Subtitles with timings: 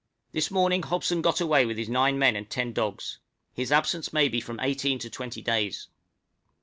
[0.31, 3.19] This morning Hobson got away with his nine men and ten dogs;
[3.53, 5.89] his absence may be from eighteen to twenty days.